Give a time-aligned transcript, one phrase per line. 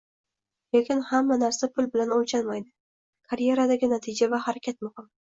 [0.75, 2.65] Lekin hamma narsa pul bilan oʻlchanmaydi,
[3.33, 5.07] karyeradagi natija va harakat muhim.